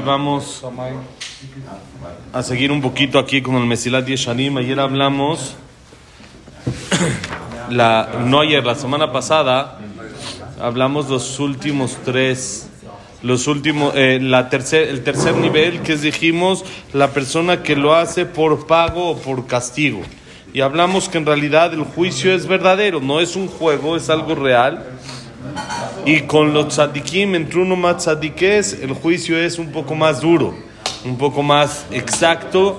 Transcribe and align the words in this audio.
Vamos 0.00 0.64
a 2.32 2.42
seguir 2.42 2.72
un 2.72 2.80
poquito 2.80 3.18
aquí 3.18 3.40
con 3.40 3.54
el 3.56 3.66
Mesilat 3.66 4.06
Yeshanim. 4.06 4.56
Ayer 4.56 4.80
hablamos, 4.80 5.56
la, 7.70 8.08
no 8.24 8.40
ayer, 8.40 8.64
la 8.64 8.74
semana 8.74 9.12
pasada, 9.12 9.78
hablamos 10.60 11.08
los 11.08 11.38
últimos 11.38 11.96
tres, 12.04 12.68
los 13.22 13.46
últimos, 13.46 13.94
eh, 13.94 14.18
la 14.20 14.48
tercer, 14.48 14.88
el 14.88 15.04
tercer 15.04 15.34
nivel 15.36 15.80
que 15.82 15.96
dijimos, 15.96 16.64
la 16.92 17.10
persona 17.10 17.62
que 17.62 17.76
lo 17.76 17.94
hace 17.94 18.26
por 18.26 18.66
pago 18.66 19.10
o 19.10 19.18
por 19.18 19.46
castigo. 19.46 20.02
Y 20.52 20.60
hablamos 20.60 21.08
que 21.08 21.18
en 21.18 21.26
realidad 21.26 21.74
el 21.74 21.82
juicio 21.82 22.32
es 22.32 22.46
verdadero, 22.46 23.00
no 23.00 23.20
es 23.20 23.34
un 23.36 23.48
juego, 23.48 23.96
es 23.96 24.10
algo 24.10 24.34
real. 24.34 24.84
Y 26.06 26.22
con 26.22 26.52
los 26.52 26.68
tzadikim, 26.68 27.34
entre 27.34 27.60
uno 27.60 27.76
más 27.76 27.98
tzadikes, 27.98 28.82
el 28.82 28.92
juicio 28.92 29.38
es 29.38 29.58
un 29.58 29.72
poco 29.72 29.94
más 29.94 30.20
duro, 30.20 30.54
un 31.04 31.16
poco 31.16 31.42
más 31.42 31.86
exacto, 31.90 32.78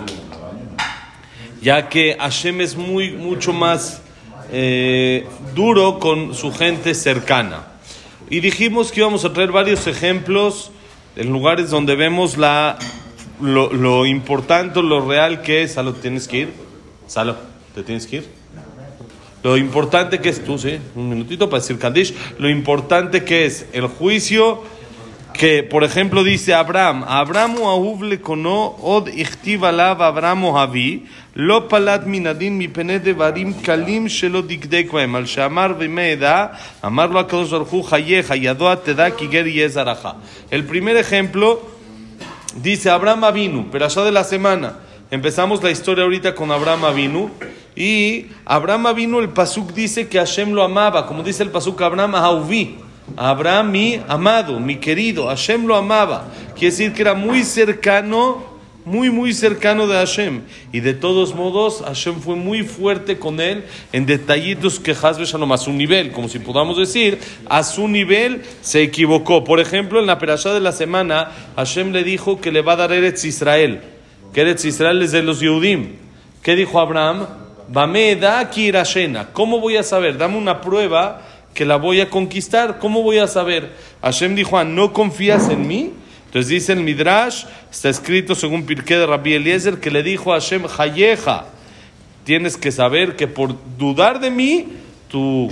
ya 1.61 1.89
que 1.89 2.15
Hashem 2.19 2.61
es 2.61 2.75
muy, 2.75 3.13
mucho 3.13 3.51
más 3.51 4.01
eh, 4.51 5.25
duro 5.55 5.99
con 5.99 6.35
su 6.35 6.51
gente 6.53 6.93
cercana. 6.93 7.67
Y 8.29 8.39
dijimos 8.39 8.91
que 8.91 8.99
íbamos 8.99 9.25
a 9.25 9.33
traer 9.33 9.51
varios 9.51 9.87
ejemplos 9.87 10.71
en 11.15 11.31
lugares 11.31 11.69
donde 11.69 11.95
vemos 11.95 12.37
la, 12.37 12.77
lo, 13.41 13.71
lo 13.73 14.05
importante, 14.05 14.81
lo 14.83 15.01
real 15.01 15.41
que 15.41 15.63
es. 15.63 15.73
Salo, 15.73 15.93
¿tienes 15.93 16.27
que 16.27 16.37
ir? 16.37 16.53
Salo, 17.07 17.35
¿te 17.73 17.83
tienes 17.83 18.05
que 18.05 18.17
ir? 18.17 18.44
Lo 19.44 19.56
importante 19.56 20.20
que 20.20 20.28
es, 20.28 20.44
tú, 20.44 20.58
sí, 20.58 20.78
un 20.94 21.08
minutito 21.08 21.48
para 21.48 21.62
decir 21.62 21.78
Kandish, 21.78 22.14
lo 22.38 22.50
importante 22.50 23.24
que 23.24 23.46
es 23.46 23.66
el 23.72 23.86
juicio 23.86 24.62
que, 25.32 25.62
por 25.62 25.84
ejemplo, 25.84 26.22
dice 26.22 26.52
Abraham, 26.52 27.04
Abraham 27.08 27.56
ahuv 27.64 28.02
le 28.02 28.20
kono 28.20 28.76
od 28.82 29.08
ichtiv 29.08 29.64
alav 29.64 30.02
Abraham 30.02 30.44
avi, 30.56 31.06
lo 31.34 31.68
palat 31.68 32.04
minadin 32.04 32.58
mi 32.58 32.68
pene 32.68 33.00
devarim 33.00 33.54
kalim 33.62 34.08
shelo 34.08 34.42
dikdek 34.42 34.92
bהם, 34.92 35.14
על 35.16 35.26
שאמר 35.26 35.72
בימי 35.72 36.12
עדה, 36.12 36.46
אמר 36.84 37.06
לו 37.06 37.20
הקדוש 37.20 37.50
ברוך 37.50 37.68
הוא 37.68 37.84
חייך, 37.84 38.32
ידוע 38.36 38.74
תדע 38.74 39.10
כי 39.10 39.26
גר 39.26 39.46
יהיה 39.46 39.68
זרעך. 39.68 40.06
El 40.50 40.64
primer 40.64 40.96
ejemplo 40.96 41.62
dice 42.56 42.90
Abraham 42.90 43.24
Avinu, 43.24 43.68
pero 43.72 43.86
allá 43.86 44.04
de 44.04 44.12
la 44.12 44.24
semana. 44.24 44.74
Empezamos 45.10 45.62
la 45.62 45.70
historia 45.70 46.04
ahorita 46.04 46.34
con 46.34 46.52
Abraham 46.52 46.84
Avinu. 46.84 47.30
y 47.75 48.27
Abraham 48.45 48.95
vino, 48.95 49.19
el 49.19 49.29
Pasuk 49.29 49.73
dice 49.73 50.07
que 50.07 50.17
Hashem 50.17 50.53
lo 50.53 50.63
amaba, 50.63 51.05
como 51.07 51.23
dice 51.23 51.43
el 51.43 51.49
Pasuk 51.49 51.81
Abraham 51.81 52.15
Ahuvi. 52.15 52.77
Abraham, 53.17 53.71
mi 53.71 54.01
amado, 54.07 54.59
mi 54.59 54.77
querido, 54.77 55.27
Hashem 55.27 55.65
lo 55.65 55.75
amaba. 55.75 56.31
Quiere 56.53 56.71
decir 56.71 56.93
que 56.93 57.01
era 57.01 57.13
muy 57.13 57.43
cercano, 57.43 58.43
muy, 58.83 59.09
muy 59.09 59.33
cercano 59.33 59.87
de 59.87 59.95
Hashem. 59.95 60.41
Y 60.71 60.79
de 60.79 60.93
todos 60.93 61.35
modos, 61.35 61.83
Hashem 61.85 62.19
fue 62.19 62.35
muy 62.35 62.63
fuerte 62.63 63.19
con 63.19 63.39
él 63.39 63.65
en 63.91 64.05
detallitos 64.05 64.79
que 64.79 64.91
Hasbe 64.91 65.25
Shalom, 65.25 65.51
a 65.51 65.57
su 65.57 65.71
nivel, 65.71 66.11
como 66.11 66.29
si 66.29 66.39
podamos 66.39 66.77
decir, 66.77 67.19
a 67.47 67.63
su 67.63 67.87
nivel 67.87 68.41
se 68.61 68.81
equivocó. 68.81 69.43
Por 69.43 69.59
ejemplo, 69.59 69.99
en 69.99 70.07
la 70.07 70.17
perashá 70.17 70.53
de 70.53 70.61
la 70.61 70.71
semana, 70.71 71.31
Hashem 71.55 71.91
le 71.91 72.03
dijo 72.03 72.41
que 72.41 72.51
le 72.51 72.61
va 72.61 72.73
a 72.73 72.77
dar 72.77 72.91
Eretz 72.91 73.25
Israel. 73.25 73.81
Que 74.33 74.41
Eretz 74.41 74.65
Israel 74.65 75.01
es 75.01 75.11
de 75.11 75.21
los 75.21 75.41
Yehudim. 75.41 75.93
¿Qué 76.41 76.55
dijo 76.55 76.79
Abraham? 76.79 77.44
Bameda 77.67 78.49
kirashena. 78.49 79.27
¿Cómo 79.33 79.59
voy 79.59 79.77
a 79.77 79.83
saber? 79.83 80.17
Dame 80.17 80.37
una 80.37 80.61
prueba 80.61 81.21
que 81.53 81.65
la 81.65 81.77
voy 81.77 82.01
a 82.01 82.09
conquistar. 82.09 82.79
¿Cómo 82.79 83.01
voy 83.01 83.17
a 83.17 83.27
saber? 83.27 83.71
Hashem 84.01 84.35
dijo, 84.35 84.63
¿no 84.63 84.93
confías 84.93 85.49
en 85.49 85.67
mí? 85.67 85.93
Entonces 86.25 86.49
dice 86.49 86.73
el 86.73 86.81
Midrash, 86.81 87.45
está 87.71 87.87
escrito 87.89 88.35
según 88.35 88.65
Pirkei 88.65 88.97
de 88.97 89.05
Rabbi 89.05 89.35
Eliezer, 89.35 89.79
que 89.79 89.89
le 89.89 90.03
dijo 90.03 90.33
a 90.33 90.35
Hashem, 90.35 90.63
Hayeja, 90.77 91.45
tienes 92.25 92.57
que 92.57 92.73
saber 92.73 93.15
que 93.15 93.27
por 93.27 93.55
dudar 93.77 94.19
de 94.19 94.31
mí, 94.31 94.67
tu 95.07 95.49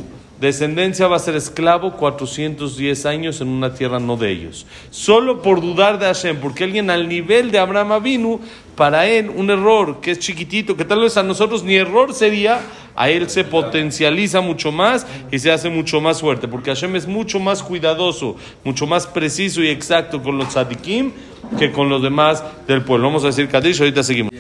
descendencia 0.48 1.08
va 1.08 1.16
a 1.16 1.20
ser 1.20 1.36
esclavo 1.36 1.94
410 1.94 3.06
años 3.06 3.42
en 3.42 3.48
una 3.48 3.74
tierra 3.74 4.00
no 4.00 4.18
de 4.18 4.32
ellos. 4.32 4.66
Solo 4.92 5.42
por 5.42 5.62
dudar 5.62 6.00
de 6.00 6.06
Hashem, 6.06 6.38
porque 6.38 6.64
alguien 6.64 6.90
al 6.90 7.08
nivel 7.08 7.52
de 7.52 7.60
Abraham 7.60 8.04
vino, 8.04 8.40
para 8.76 9.08
él 9.08 9.30
un 9.30 9.50
error 9.50 10.02
que 10.02 10.12
es 10.12 10.20
chiquitito, 10.20 10.76
que 10.76 10.86
tal 10.86 11.02
vez 11.02 11.18
a 11.18 11.24
nosotros 11.24 11.64
ni 11.64 11.76
error 11.76 12.14
sería, 12.14 12.62
a 12.96 13.10
él 13.10 13.30
se 13.30 13.44
potencializa 13.44 14.42
mucho 14.42 14.72
más 14.72 15.06
y 15.32 15.40
se 15.40 15.52
hace 15.52 15.70
mucho 15.70 16.02
más 16.02 16.22
fuerte, 16.22 16.48
porque 16.48 16.72
Hashem 16.72 16.96
es 16.96 17.08
mucho 17.08 17.40
más 17.40 17.64
cuidadoso, 17.64 18.36
mucho 18.64 18.86
más 18.86 19.08
preciso 19.08 19.64
y 19.64 19.70
exacto 19.70 20.22
con 20.22 20.38
los 20.38 20.50
tzadikim 20.50 21.12
que 21.58 21.72
con 21.72 21.90
los 21.90 22.02
demás 22.02 22.44
del 22.68 22.84
pueblo. 22.84 23.08
Vamos 23.08 23.24
a 23.24 23.28
decir 23.28 23.48
Kadish, 23.48 23.80
ahorita 23.80 24.04
seguimos. 24.04 24.32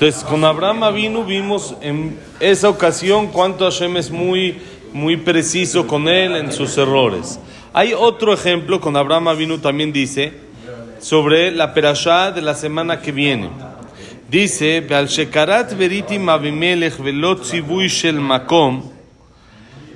Entonces, 0.00 0.24
con 0.24 0.42
Abraham 0.44 0.94
vino 0.94 1.24
vimos 1.24 1.74
en 1.82 2.18
esa 2.40 2.70
ocasión 2.70 3.26
cuánto 3.26 3.66
Hashem 3.66 3.98
es 3.98 4.10
muy, 4.10 4.58
muy 4.92 5.16
preciso 5.16 5.86
con 5.86 6.08
él 6.08 6.36
en 6.36 6.52
sus 6.52 6.76
errores. 6.78 7.38
Hay 7.72 7.92
otro 7.94 8.32
ejemplo, 8.32 8.80
con 8.80 8.96
Abraham 8.96 9.36
vino 9.36 9.60
también 9.60 9.92
dice, 9.92 10.32
sobre 10.98 11.50
la 11.50 11.72
perashá 11.72 12.32
de 12.32 12.42
la 12.42 12.54
semana 12.54 13.00
que 13.00 13.12
viene. 13.12 13.48
Dice, 14.28 14.80
Beal 14.80 15.08
shekarat 15.08 15.76
veritim 15.76 16.28
avimelech 16.28 16.98
velot 16.98 17.42
tzivui 17.42 17.88
shel 17.88 18.20
makom, 18.20 18.82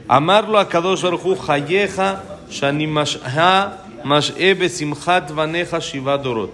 amarlo 0.08 0.58
a 0.58 0.68
Kadosh 0.68 1.02
Baruch 1.02 1.22
Hu, 1.22 1.36
hayeja 1.36 2.20
shani 2.50 2.86
masha 2.86 3.78
mashe 4.04 4.54
besimchat 4.54 5.30
vaneja 5.30 5.80
shiva 5.80 6.18
dorot. 6.18 6.52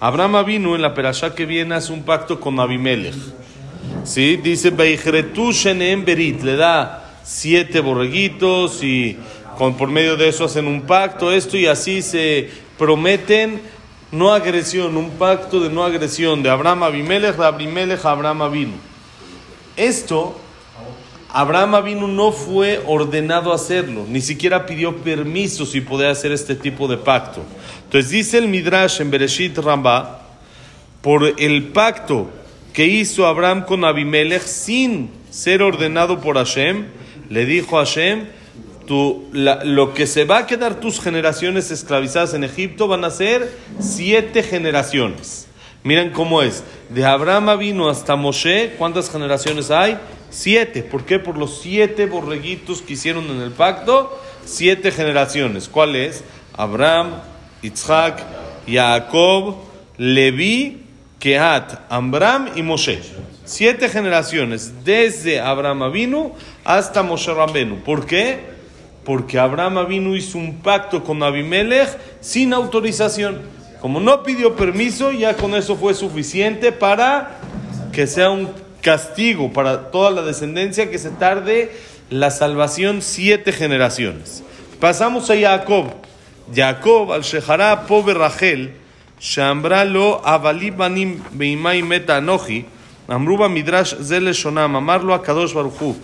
Abraham 0.00 0.44
vino 0.44 0.74
en 0.74 0.82
la 0.82 0.94
perashá 0.94 1.34
que 1.34 1.46
viene 1.46 1.74
hace 1.74 1.92
un 1.92 2.02
pacto 2.02 2.40
con 2.40 2.58
Abimelech. 2.58 3.14
¿Sí? 4.04 4.36
Dice, 4.36 4.70
Beijretu 4.70 5.52
sheneem 5.52 6.04
berit, 6.04 6.42
le 6.42 6.56
da 6.56 7.01
siete 7.24 7.80
borreguitos 7.80 8.82
y 8.82 9.16
con, 9.56 9.76
por 9.76 9.88
medio 9.88 10.16
de 10.16 10.28
eso 10.28 10.44
hacen 10.44 10.66
un 10.66 10.82
pacto, 10.82 11.32
esto 11.32 11.56
y 11.56 11.66
así 11.66 12.02
se 12.02 12.50
prometen 12.78 13.60
no 14.12 14.32
agresión, 14.32 14.96
un 14.96 15.10
pacto 15.10 15.60
de 15.60 15.70
no 15.70 15.84
agresión 15.84 16.42
de 16.42 16.50
Abraham 16.50 16.82
Abimelech, 16.82 17.36
de 17.36 17.46
Abimelech 17.46 18.04
Abraham 18.04 18.42
Avinu. 18.42 18.74
Esto, 19.76 20.38
Abraham 21.30 21.76
Avinu 21.76 22.08
no 22.08 22.30
fue 22.30 22.82
ordenado 22.86 23.52
a 23.52 23.54
hacerlo, 23.54 24.04
ni 24.06 24.20
siquiera 24.20 24.66
pidió 24.66 24.96
permiso 24.98 25.64
si 25.64 25.80
podía 25.80 26.10
hacer 26.10 26.30
este 26.30 26.54
tipo 26.54 26.86
de 26.88 26.98
pacto. 26.98 27.42
Entonces 27.84 28.10
dice 28.10 28.38
el 28.38 28.48
Midrash 28.48 29.00
en 29.00 29.10
Bereshit 29.10 29.56
Rambá, 29.56 30.20
por 31.00 31.34
el 31.38 31.64
pacto 31.68 32.28
que 32.74 32.86
hizo 32.86 33.26
Abraham 33.26 33.64
con 33.64 33.84
Abimelech 33.84 34.42
sin 34.42 35.10
ser 35.30 35.62
ordenado 35.62 36.20
por 36.20 36.36
Hashem, 36.36 36.86
le 37.32 37.46
dijo 37.46 37.78
a 37.78 37.86
Hashem, 37.86 38.26
lo 38.86 39.94
que 39.94 40.06
se 40.06 40.24
va 40.26 40.38
a 40.38 40.46
quedar 40.46 40.80
tus 40.80 41.00
generaciones 41.00 41.70
esclavizadas 41.70 42.34
en 42.34 42.44
Egipto 42.44 42.88
van 42.88 43.06
a 43.06 43.10
ser 43.10 43.50
siete 43.80 44.42
generaciones. 44.42 45.48
Miren 45.82 46.10
cómo 46.10 46.42
es. 46.42 46.62
De 46.90 47.06
Abraham 47.06 47.58
vino 47.58 47.88
hasta 47.88 48.16
Moshe, 48.16 48.74
¿cuántas 48.76 49.10
generaciones 49.10 49.70
hay? 49.70 49.96
Siete. 50.28 50.82
¿Por 50.82 51.06
qué? 51.06 51.18
Por 51.18 51.38
los 51.38 51.62
siete 51.62 52.04
borreguitos 52.04 52.82
que 52.82 52.92
hicieron 52.92 53.24
en 53.30 53.40
el 53.40 53.52
pacto, 53.52 54.20
siete 54.44 54.90
generaciones. 54.90 55.70
¿Cuál 55.70 55.96
es? 55.96 56.24
Abraham, 56.52 57.14
Isaac, 57.62 58.22
Jacob, 58.68 59.56
Levi, 59.96 60.82
Kehat, 61.18 61.90
Amram 61.90 62.50
y 62.56 62.62
Moshe. 62.62 63.00
Siete 63.44 63.88
generaciones, 63.88 64.84
desde 64.84 65.40
Abraham 65.40 65.82
Avinu 65.82 66.32
hasta 66.64 67.02
Moshe 67.02 67.34
Rabenu. 67.34 67.76
¿Por 67.82 68.06
qué? 68.06 68.38
Porque 69.04 69.38
Abraham 69.38 69.78
Avinu 69.78 70.14
hizo 70.14 70.38
un 70.38 70.58
pacto 70.58 71.02
con 71.02 71.22
Abimelech 71.22 71.98
sin 72.20 72.52
autorización. 72.52 73.40
Como 73.80 73.98
no 73.98 74.22
pidió 74.22 74.54
permiso, 74.54 75.10
ya 75.10 75.34
con 75.34 75.56
eso 75.56 75.76
fue 75.76 75.94
suficiente 75.94 76.70
para 76.70 77.38
que 77.92 78.06
sea 78.06 78.30
un 78.30 78.48
castigo 78.80 79.52
para 79.52 79.90
toda 79.90 80.10
la 80.10 80.22
descendencia 80.22 80.90
que 80.90 80.98
se 80.98 81.10
tarde 81.10 81.72
la 82.10 82.30
salvación 82.30 83.02
siete 83.02 83.52
generaciones. 83.52 84.44
Pasamos 84.78 85.30
a 85.30 85.36
Jacob. 85.36 85.86
Jacob 86.54 87.12
al 87.12 87.22
Shehará, 87.22 87.86
pobre 87.86 88.14
Rachel, 88.14 88.74
Shambra 89.20 89.84
lo 89.84 90.26
Avalibanim 90.26 91.22
Beimai 91.32 91.82
Metanoji. 91.82 92.66
אמרו 93.11 93.37
במדרש 93.37 93.93
זה 93.93 94.19
לשונם, 94.19 94.75
אמר 94.75 94.97
לו 94.97 95.15
הקדוש 95.15 95.53
ברוך 95.53 95.79
הוא, 95.79 95.95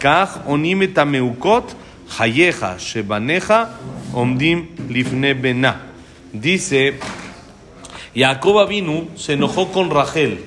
כך 0.00 0.38
עונים 0.44 0.82
את 0.82 0.98
המעוקות 0.98 1.74
Hayeja, 2.18 2.76
Shebaneja, 2.78 3.68
Omdim 4.12 4.66
Lifne 4.88 5.34
Bena. 5.34 5.80
Dice, 6.32 6.98
Jacob 8.14 8.58
Avinu 8.58 9.08
se 9.16 9.34
enojó 9.34 9.70
con 9.70 9.90
Rachel. 9.90 10.44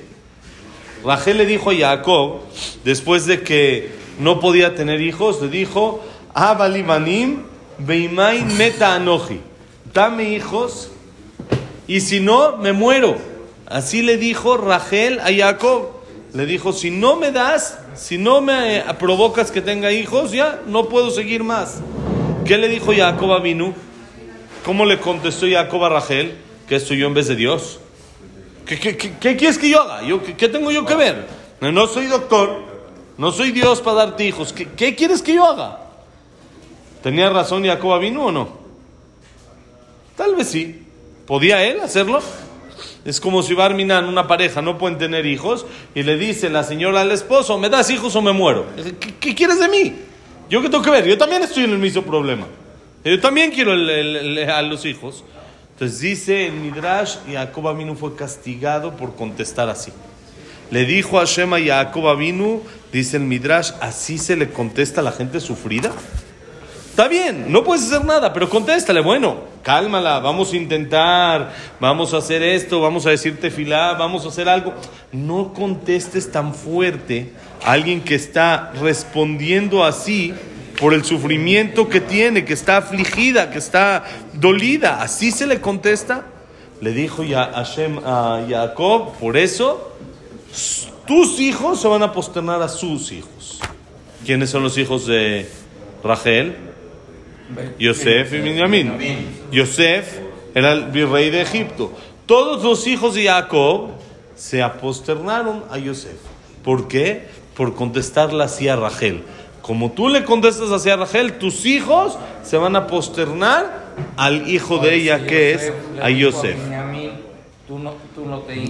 Rachel 1.04 1.38
le 1.38 1.46
dijo 1.46 1.70
a 1.70 1.74
Jacob, 1.74 2.40
después 2.84 3.26
de 3.26 3.42
que 3.42 3.92
no 4.18 4.40
podía 4.40 4.74
tener 4.74 5.00
hijos, 5.00 5.40
le 5.40 5.48
dijo, 5.48 6.04
Abalimanim 6.34 7.44
Beimain 7.78 8.56
Meta 8.56 8.94
Anoji. 8.94 9.40
dame 9.92 10.24
hijos 10.24 10.90
y 11.86 12.00
si 12.00 12.20
no, 12.20 12.56
me 12.58 12.72
muero. 12.72 13.16
Así 13.66 14.02
le 14.02 14.18
dijo 14.18 14.56
Rachel 14.56 15.20
a 15.20 15.32
Jacob. 15.32 15.97
Le 16.33 16.45
dijo, 16.45 16.73
si 16.73 16.91
no 16.91 17.15
me 17.15 17.31
das, 17.31 17.79
si 17.95 18.17
no 18.17 18.39
me 18.41 18.83
provocas 18.99 19.49
que 19.51 19.61
tenga 19.61 19.91
hijos, 19.91 20.31
ya 20.31 20.61
no 20.67 20.87
puedo 20.87 21.09
seguir 21.09 21.43
más. 21.43 21.81
¿Qué 22.45 22.57
le 22.57 22.67
dijo 22.67 22.93
Jacob 22.95 23.31
a 23.31 23.39
Binu? 23.39 23.73
¿Cómo 24.63 24.85
le 24.85 24.99
contestó 24.99 25.47
Jacob 25.49 25.83
a 25.85 25.89
Rachel? 25.89 26.37
Que 26.67 26.79
soy 26.79 26.99
yo 26.99 27.07
en 27.07 27.15
vez 27.15 27.27
de 27.27 27.35
Dios. 27.35 27.79
¿Qué, 28.65 28.77
quieres 29.19 29.57
que 29.57 29.69
yo 29.69 29.81
haga? 29.81 30.03
¿Yo, 30.03 30.21
qué, 30.23 30.47
tengo 30.47 30.69
yo 30.69 30.85
que 30.85 30.93
ver? 30.93 31.25
No 31.59 31.87
soy 31.87 32.05
doctor, 32.05 32.63
no 33.17 33.31
soy 33.31 33.51
Dios 33.51 33.81
para 33.81 34.05
darte 34.05 34.25
hijos. 34.25 34.53
¿Qué, 34.53 34.95
quieres 34.95 35.23
que 35.23 35.33
yo 35.33 35.45
haga? 35.45 35.79
¿Tenía 37.01 37.31
razón 37.31 37.65
Jacob 37.65 37.99
Binu 37.99 38.27
o 38.27 38.31
no? 38.31 38.49
Tal 40.15 40.35
vez 40.35 40.49
sí. 40.49 40.85
¿Podía 41.25 41.63
él 41.63 41.79
hacerlo? 41.79 42.21
Es 43.05 43.21
como 43.21 43.41
si 43.43 43.53
Barminan, 43.53 44.05
una 44.05 44.27
pareja, 44.27 44.61
no 44.61 44.77
pueden 44.77 44.97
tener 44.97 45.25
hijos 45.25 45.65
y 45.95 46.03
le 46.03 46.17
dice 46.17 46.49
la 46.49 46.63
señora 46.63 47.01
al 47.01 47.11
esposo, 47.11 47.57
¿me 47.57 47.69
das 47.69 47.89
hijos 47.89 48.15
o 48.15 48.21
me 48.21 48.33
muero? 48.33 48.65
¿Qué, 49.19 49.33
quieres 49.33 49.59
de 49.59 49.69
mí? 49.69 49.95
¿Yo 50.49 50.61
qué 50.61 50.69
tengo 50.69 50.83
que 50.83 50.89
ver? 50.89 51.05
Yo 51.05 51.17
también 51.17 51.43
estoy 51.43 51.63
en 51.63 51.71
el 51.71 51.77
mismo 51.77 52.01
problema. 52.01 52.45
Yo 53.03 53.19
también 53.21 53.51
quiero 53.51 53.71
a 53.71 54.61
los 54.61 54.85
hijos. 54.85 55.23
Entonces 55.73 55.99
dice 56.01 56.47
el 56.47 56.53
Midrash, 56.53 57.15
Jacob 57.31 57.69
Abinu 57.69 57.95
fue 57.95 58.15
castigado 58.15 58.97
por 58.97 59.15
contestar 59.15 59.69
así. 59.69 59.93
Le 60.71 60.85
dijo 60.85 61.19
a 61.19 61.25
Shema 61.25 61.59
y 61.59 61.69
Jacob 61.69 62.09
Abinu, 62.09 62.61
dice 62.91 63.15
el 63.15 63.23
Midrash, 63.23 63.71
así 63.79 64.17
se 64.17 64.35
le 64.35 64.49
contesta 64.49 64.99
a 64.99 65.03
la 65.05 65.13
gente 65.13 65.39
sufrida. 65.39 65.91
Está 66.99 67.07
bien, 67.07 67.45
no 67.47 67.63
puedes 67.63 67.85
hacer 67.85 68.03
nada, 68.03 68.33
pero 68.33 68.49
contéstale, 68.49 68.99
bueno, 68.99 69.37
cálmala, 69.63 70.19
vamos 70.19 70.51
a 70.51 70.57
intentar, 70.57 71.55
vamos 71.79 72.13
a 72.13 72.17
hacer 72.17 72.43
esto, 72.43 72.81
vamos 72.81 73.05
a 73.05 73.11
decirte 73.11 73.49
filá, 73.51 73.93
vamos 73.93 74.25
a 74.25 74.27
hacer 74.27 74.49
algo. 74.49 74.73
No 75.13 75.53
contestes 75.53 76.29
tan 76.29 76.53
fuerte 76.53 77.31
a 77.63 77.71
alguien 77.71 78.01
que 78.01 78.15
está 78.15 78.73
respondiendo 78.81 79.85
así 79.85 80.33
por 80.77 80.93
el 80.93 81.05
sufrimiento 81.05 81.87
que 81.87 82.01
tiene, 82.01 82.43
que 82.43 82.51
está 82.51 82.75
afligida, 82.75 83.49
que 83.49 83.59
está 83.59 84.03
dolida. 84.33 85.01
Así 85.01 85.31
se 85.31 85.47
le 85.47 85.61
contesta. 85.61 86.25
Le 86.81 86.91
dijo 86.91 87.23
ya 87.23 87.45
Hashem 87.53 87.99
a 88.03 88.43
Jacob, 88.49 89.13
por 89.21 89.37
eso 89.37 89.95
tus 91.07 91.39
hijos 91.39 91.79
se 91.79 91.87
van 91.87 92.03
a 92.03 92.11
posternar 92.11 92.61
a 92.61 92.67
sus 92.67 93.13
hijos. 93.13 93.61
¿Quiénes 94.25 94.49
son 94.49 94.63
los 94.63 94.77
hijos 94.77 95.07
de 95.07 95.49
Rachel? 96.03 96.68
Yosef 97.77 98.33
y 98.33 98.41
Benjamín. 98.41 98.93
Yosef 99.51 100.19
era 100.53 100.73
el 100.73 100.85
virrey 100.85 101.29
de 101.29 101.41
Egipto. 101.41 101.91
Todos 102.25 102.63
los 102.63 102.85
hijos 102.87 103.15
de 103.15 103.25
Jacob 103.25 103.91
se 104.35 104.61
aposternaron 104.61 105.63
a 105.69 105.77
Yosef. 105.77 106.17
¿Por 106.63 106.87
qué? 106.87 107.27
Por 107.55 107.75
contestarle 107.75 108.43
así 108.43 108.67
a 108.67 108.75
Rachel. 108.75 109.23
Como 109.61 109.91
tú 109.91 110.09
le 110.09 110.23
contestas 110.23 110.71
así 110.71 110.89
a 110.89 110.95
Rachel, 110.95 111.33
tus 111.33 111.65
hijos 111.65 112.17
se 112.43 112.57
van 112.57 112.75
a 112.75 112.87
posternar 112.87 113.89
al 114.15 114.49
hijo 114.49 114.77
de 114.79 114.95
ella 114.95 115.25
que 115.25 115.53
es 115.53 115.73
a 116.01 116.09
Yosef. 116.09 116.57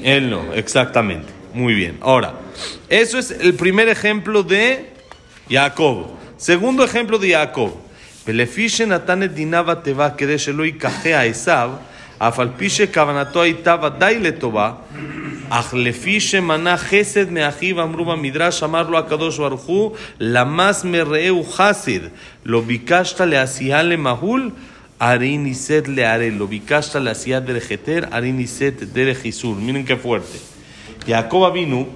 Él 0.04 0.30
no, 0.30 0.54
exactamente. 0.54 1.28
Muy 1.54 1.74
bien. 1.74 1.98
Ahora, 2.02 2.34
eso 2.90 3.18
es 3.18 3.32
el 3.32 3.54
primer 3.56 3.90
ejemplo 3.90 4.44
de 4.44 4.92
Jacob. 5.50 6.08
Segundo 6.38 6.84
ejemplo 6.84 7.18
de 7.18 7.32
Jacob 7.32 7.72
ולפי 8.27 8.69
שנתן 8.69 9.23
את 9.23 9.35
דינה 9.35 9.63
בתיבה 9.63 10.11
כדי 10.11 10.39
שלא 10.39 10.65
ייקחיה 10.65 11.23
עשיו, 11.23 11.71
אף 12.19 12.39
על 12.41 12.49
פי 12.57 12.71
שכוונתו 12.71 13.43
הייתה 13.43 13.77
ודאי 13.83 14.19
לטובה, 14.19 14.73
אך 15.49 15.75
לפי 15.75 16.21
שמנה 16.21 16.77
חסד 16.77 17.31
מאחיו 17.31 17.83
אמרו 17.83 18.05
במדרש, 18.05 18.63
אמר 18.63 18.91
לו 18.91 18.99
הקדוש 18.99 19.39
ברוך 19.39 19.63
הוא, 19.63 19.93
למס 20.21 20.85
מרעהו 20.85 21.45
חסיד, 21.45 22.03
לא 22.45 22.61
ביקשת 22.61 23.21
לעשייה 23.21 23.83
למהול, 23.83 24.51
הרי 25.01 25.39
נישאת 25.39 25.89
לערל, 25.89 26.33
לא 26.33 26.47
ביקשת 26.47 26.97
לעשייה 26.97 27.41
דרך 27.41 27.71
היתר, 27.71 28.01
הרי 28.11 28.33
נישאת 28.33 28.83
דרך 28.93 29.25
איסור. 29.25 29.57
מיren 29.57 29.91
qué 29.91 30.07
fuerte. 30.07 30.39
יעקב 31.09 31.45
אבינו 31.49 31.87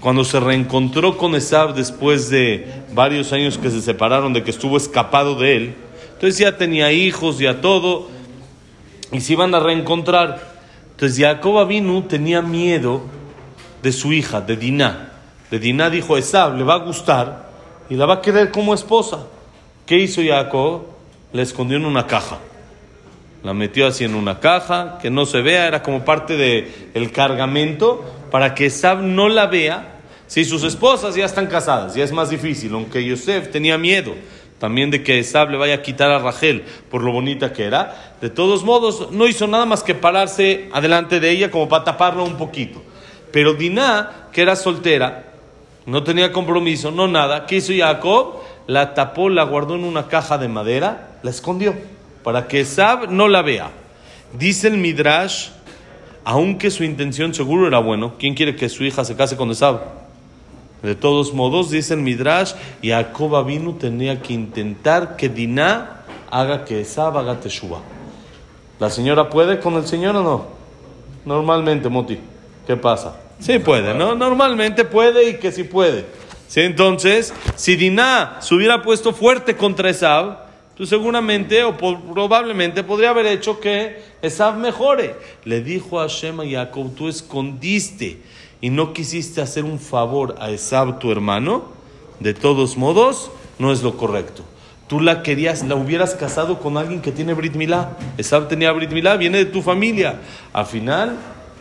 Cuando 0.00 0.24
se 0.24 0.38
reencontró 0.38 1.16
con 1.16 1.34
Esab 1.34 1.74
después 1.74 2.30
de 2.30 2.82
varios 2.92 3.32
años 3.32 3.58
que 3.58 3.70
se 3.70 3.82
separaron, 3.82 4.32
de 4.32 4.44
que 4.44 4.50
estuvo 4.50 4.76
escapado 4.76 5.34
de 5.34 5.56
él, 5.56 5.74
entonces 6.14 6.38
ya 6.38 6.56
tenía 6.56 6.92
hijos, 6.92 7.38
ya 7.38 7.60
todo, 7.60 8.08
y 9.12 9.20
se 9.20 9.32
iban 9.32 9.54
a 9.54 9.60
reencontrar. 9.60 10.58
Entonces 10.92 11.18
Jacob 11.18 11.58
Abinu 11.58 12.02
tenía 12.02 12.42
miedo 12.42 13.02
de 13.82 13.92
su 13.92 14.12
hija, 14.12 14.40
de 14.40 14.56
Diná. 14.56 15.12
De 15.50 15.58
Diná 15.58 15.90
dijo, 15.90 16.16
Esab 16.16 16.56
le 16.56 16.64
va 16.64 16.74
a 16.74 16.78
gustar 16.78 17.48
y 17.90 17.94
la 17.94 18.06
va 18.06 18.14
a 18.14 18.20
querer 18.22 18.50
como 18.50 18.74
esposa. 18.74 19.26
¿Qué 19.86 19.98
hizo 19.98 20.20
Jacob? 20.22 20.82
La 21.32 21.42
escondió 21.42 21.76
en 21.76 21.84
una 21.84 22.06
caja. 22.06 22.38
La 23.42 23.54
metió 23.54 23.86
así 23.86 24.04
en 24.04 24.14
una 24.14 24.40
caja, 24.40 24.98
que 25.00 25.10
no 25.10 25.24
se 25.24 25.40
vea, 25.40 25.68
era 25.68 25.82
como 25.82 26.04
parte 26.04 26.36
del 26.36 26.90
el 26.94 27.12
cargamento 27.12 28.04
para 28.30 28.54
que 28.54 28.66
Esab 28.66 29.00
no 29.02 29.28
la 29.28 29.46
vea. 29.46 29.94
Si 30.26 30.44
sus 30.44 30.62
esposas 30.62 31.14
ya 31.14 31.24
están 31.24 31.46
casadas, 31.46 31.94
ya 31.94 32.04
es 32.04 32.12
más 32.12 32.28
difícil, 32.30 32.74
aunque 32.74 33.04
Yosef 33.04 33.50
tenía 33.50 33.78
miedo 33.78 34.14
también 34.58 34.90
de 34.90 35.02
que 35.02 35.18
Esab 35.18 35.50
le 35.50 35.56
vaya 35.56 35.74
a 35.74 35.82
quitar 35.82 36.10
a 36.10 36.18
Rachel 36.18 36.64
por 36.90 37.02
lo 37.02 37.12
bonita 37.12 37.52
que 37.52 37.64
era. 37.64 38.14
De 38.20 38.28
todos 38.30 38.64
modos, 38.64 39.10
no 39.12 39.26
hizo 39.26 39.46
nada 39.46 39.66
más 39.66 39.82
que 39.82 39.94
pararse 39.94 40.68
adelante 40.72 41.20
de 41.20 41.30
ella 41.30 41.50
como 41.50 41.68
para 41.68 41.84
taparlo 41.84 42.24
un 42.24 42.36
poquito. 42.36 42.82
Pero 43.32 43.54
Diná, 43.54 44.28
que 44.32 44.42
era 44.42 44.56
soltera, 44.56 45.32
no 45.86 46.02
tenía 46.02 46.32
compromiso, 46.32 46.90
no 46.90 47.08
nada, 47.08 47.46
¿qué 47.46 47.56
hizo 47.56 47.72
Jacob? 47.76 48.40
La 48.66 48.94
tapó, 48.94 49.28
la 49.30 49.44
guardó 49.44 49.74
en 49.74 49.84
una 49.84 50.08
caja 50.08 50.36
de 50.38 50.48
madera, 50.48 51.18
la 51.22 51.30
escondió, 51.30 51.74
para 52.22 52.48
que 52.48 52.60
Esab 52.60 53.10
no 53.10 53.28
la 53.28 53.42
vea. 53.42 53.70
Dice 54.32 54.68
el 54.68 54.76
Midrash 54.76 55.48
aunque 56.24 56.70
su 56.70 56.84
intención 56.84 57.34
seguro 57.34 57.66
era 57.66 57.78
bueno, 57.78 58.14
¿quién 58.18 58.34
quiere 58.34 58.56
que 58.56 58.68
su 58.68 58.84
hija 58.84 59.04
se 59.04 59.16
case 59.16 59.36
con 59.36 59.50
Esab? 59.50 59.80
De 60.82 60.94
todos 60.94 61.32
modos, 61.34 61.70
dice 61.70 61.94
el 61.94 62.00
Midrash, 62.00 62.52
y 62.82 62.90
Jacob 62.90 63.44
vino 63.44 63.74
tenía 63.74 64.20
que 64.22 64.32
intentar 64.32 65.16
que 65.16 65.28
Diná 65.28 66.02
haga 66.30 66.64
que 66.64 66.80
Esab 66.80 67.18
haga 67.18 67.40
Teshuvah. 67.40 67.80
¿La 68.78 68.90
señora 68.90 69.28
puede 69.28 69.58
con 69.58 69.74
el 69.74 69.86
señor 69.86 70.14
o 70.16 70.22
no? 70.22 70.46
Normalmente, 71.24 71.88
Moti. 71.88 72.18
¿Qué 72.66 72.76
pasa? 72.76 73.16
Sí 73.40 73.58
puede, 73.58 73.94
¿no? 73.94 74.14
Normalmente 74.14 74.84
puede 74.84 75.30
y 75.30 75.34
que 75.38 75.50
sí 75.50 75.64
puede. 75.64 76.04
¿Sí? 76.46 76.60
Entonces, 76.60 77.34
si 77.56 77.76
Diná 77.76 78.36
se 78.40 78.54
hubiera 78.54 78.82
puesto 78.82 79.12
fuerte 79.12 79.56
contra 79.56 79.90
Esab, 79.90 80.47
tú 80.78 80.86
seguramente 80.86 81.64
o 81.64 81.76
probablemente 81.76 82.84
podría 82.84 83.10
haber 83.10 83.26
hecho 83.26 83.58
que 83.58 84.00
Esab 84.22 84.56
mejore. 84.58 85.16
Le 85.44 85.60
dijo 85.60 86.00
a 86.00 86.06
Shema 86.06 86.44
y 86.44 86.54
Jacob, 86.54 86.94
tú 86.94 87.08
escondiste 87.08 88.20
y 88.60 88.70
no 88.70 88.92
quisiste 88.92 89.40
hacer 89.40 89.64
un 89.64 89.80
favor 89.80 90.36
a 90.38 90.50
Esab, 90.50 91.00
tu 91.00 91.10
hermano. 91.10 91.64
De 92.20 92.32
todos 92.32 92.76
modos, 92.76 93.32
no 93.58 93.72
es 93.72 93.82
lo 93.82 93.96
correcto. 93.96 94.44
Tú 94.86 95.00
la 95.00 95.24
querías, 95.24 95.64
la 95.64 95.74
hubieras 95.74 96.14
casado 96.14 96.60
con 96.60 96.76
alguien 96.76 97.00
que 97.00 97.10
tiene 97.10 97.34
Brit 97.34 97.56
Milá. 97.56 97.96
Esab 98.16 98.46
tenía 98.46 98.70
Brit 98.70 98.92
Milá, 98.92 99.16
viene 99.16 99.38
de 99.38 99.46
tu 99.46 99.62
familia. 99.62 100.20
Al 100.52 100.66
final 100.66 101.16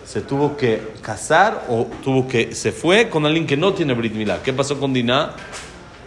se 0.06 0.22
tuvo 0.22 0.56
que 0.56 0.80
casar 1.02 1.66
o 1.70 1.88
tuvo 2.04 2.28
que 2.28 2.54
se 2.54 2.72
fue 2.72 3.10
con 3.10 3.26
alguien 3.26 3.48
que 3.48 3.58
no 3.58 3.74
tiene 3.74 3.96
Brit 3.96 4.14
Milá. 4.14 4.44
¿Qué 4.44 4.54
pasó 4.54 4.80
con 4.80 4.94
Diná? 4.94 5.34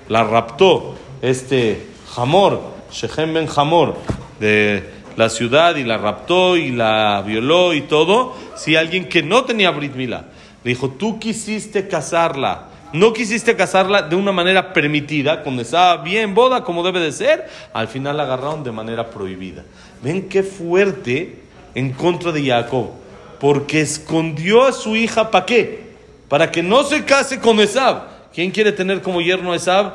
La 0.08 0.22
raptó 0.22 0.94
este 1.20 1.88
Hamor 2.16 2.79
Shechem 2.90 3.35
Ben 3.35 3.49
Hamor, 3.54 3.97
de 4.38 5.00
la 5.16 5.28
ciudad 5.28 5.76
y 5.76 5.85
la 5.85 5.99
raptó 5.99 6.56
y 6.56 6.70
la 6.70 7.23
violó 7.26 7.75
y 7.75 7.82
todo, 7.82 8.35
si 8.56 8.76
alguien 8.76 9.09
que 9.09 9.23
no 9.23 9.44
tenía 9.44 9.70
Brit 9.70 9.94
Mila 9.94 10.25
le 10.62 10.70
dijo, 10.70 10.90
tú 10.90 11.18
quisiste 11.18 11.88
casarla, 11.88 12.68
no 12.92 13.12
quisiste 13.12 13.56
casarla 13.56 14.02
de 14.02 14.16
una 14.16 14.32
manera 14.32 14.73
permitida, 14.73 15.42
cuando 15.42 15.62
estaba 15.62 16.02
bien 16.02 16.35
boda 16.35 16.64
como 16.64 16.82
debe 16.82 17.00
de 17.00 17.12
ser, 17.12 17.49
al 17.73 17.88
final 17.88 18.16
la 18.16 18.25
agarraron 18.25 18.62
de 18.62 18.73
manera 18.73 19.09
prohibida. 19.11 19.64
Ven 20.02 20.28
qué 20.28 20.42
fuerte 20.42 21.42
en 21.75 21.92
contra 21.92 22.32
de 22.32 22.44
Jacob, 22.44 22.90
porque 23.38 23.80
escondió 23.80 24.64
a 24.64 24.73
su 24.73 24.97
hija, 24.97 25.30
¿para 25.30 25.47
qué? 25.47 25.90
Para 26.28 26.50
que 26.50 26.62
no 26.62 26.82
se 26.82 27.04
case 27.04 27.40
con 27.40 27.59
Esab. 27.61 28.02
¿Quién 28.35 28.50
quiere 28.50 28.73
tener 28.73 29.00
como 29.02 29.20
yerno 29.20 29.52
a 29.52 29.56
Esab? 29.56 29.92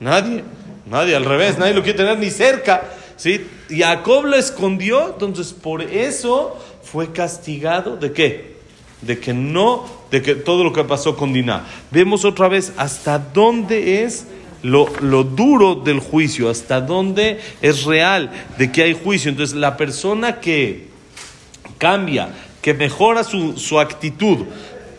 Nadie. 0.00 0.36
Nadie, 0.36 0.44
al 0.92 1.24
revés, 1.24 1.58
nadie 1.58 1.74
lo 1.74 1.82
quiere 1.82 1.98
tener 1.98 2.18
ni 2.18 2.30
cerca. 2.30 2.84
¿sí? 3.16 3.46
Jacob 3.68 4.26
lo 4.26 4.36
escondió, 4.36 5.08
entonces 5.08 5.52
por 5.52 5.82
eso 5.82 6.56
fue 6.82 7.12
castigado 7.12 7.96
de 7.96 8.12
qué? 8.12 8.56
De 9.02 9.18
que 9.18 9.34
no, 9.34 9.84
de 10.10 10.22
que 10.22 10.34
todo 10.34 10.64
lo 10.64 10.72
que 10.72 10.84
pasó 10.84 11.16
con 11.16 11.32
Diná. 11.32 11.66
Vemos 11.90 12.24
otra 12.24 12.48
vez 12.48 12.72
hasta 12.76 13.18
dónde 13.18 14.04
es 14.04 14.26
lo, 14.62 14.88
lo, 15.00 15.22
duro 15.24 15.74
del 15.74 16.00
juicio, 16.00 16.48
hasta 16.48 16.80
dónde 16.80 17.40
es 17.62 17.84
real 17.84 18.30
de 18.58 18.72
que 18.72 18.82
hay 18.82 18.94
juicio. 18.94 19.30
Entonces, 19.30 19.56
la 19.56 19.76
persona 19.76 20.40
que 20.40 20.88
cambia, 21.78 22.30
que 22.62 22.74
mejora 22.74 23.22
su, 23.22 23.56
su 23.58 23.78
actitud, 23.78 24.46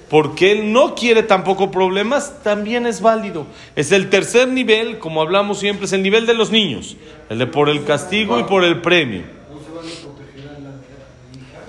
porque 0.09 0.51
él 0.53 0.71
no 0.71 0.95
quiere 0.95 1.23
tampoco 1.23 1.69
problemas, 1.69 2.41
también 2.43 2.85
es 2.85 3.01
válido. 3.01 3.45
Es 3.75 3.91
el 3.91 4.09
tercer 4.09 4.47
nivel, 4.47 4.99
como 4.99 5.21
hablamos 5.21 5.59
siempre, 5.59 5.85
es 5.85 5.93
el 5.93 6.01
nivel 6.01 6.25
de 6.25 6.33
los 6.33 6.49
niños, 6.49 6.95
el 7.29 7.39
de 7.39 7.47
por 7.47 7.69
el 7.69 7.83
castigo 7.83 8.39
y 8.39 8.43
por 8.43 8.63
el 8.63 8.81
premio. 8.81 9.23